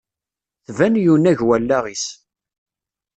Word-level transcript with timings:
Tban 0.67 0.95
yunnag 1.03 1.39
wallaɣ-is. 1.47 2.05